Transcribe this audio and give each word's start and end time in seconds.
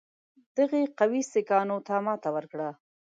دغې 0.57 0.83
قوې 0.99 1.21
سیکهانو 1.31 1.77
ته 1.87 1.93
ماته 2.05 2.29
ورکړه. 2.35 2.69